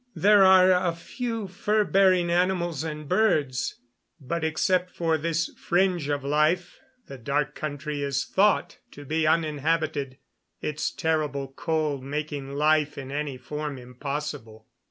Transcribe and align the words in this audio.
There 0.15 0.43
are 0.43 0.71
a 0.71 0.95
few 0.95 1.47
fur 1.47 1.83
bearing 1.83 2.31
animals 2.31 2.83
and 2.83 3.07
birds, 3.07 3.75
but 4.19 4.43
except 4.43 4.89
for 4.89 5.15
this 5.15 5.51
fringe 5.55 6.09
of 6.09 6.23
life 6.23 6.79
the 7.05 7.19
Dark 7.19 7.53
Country 7.53 8.01
is 8.01 8.25
thought 8.25 8.79
to 8.93 9.05
be 9.05 9.27
uninhabited, 9.27 10.17
its 10.59 10.89
terrible 10.89 11.49
cold 11.49 12.03
making 12.03 12.55
life 12.55 12.97
in 12.97 13.11
any 13.11 13.37
form 13.37 13.77
impossible. 13.77 14.65